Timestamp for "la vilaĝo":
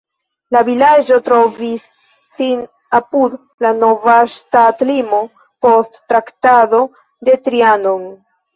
0.55-1.17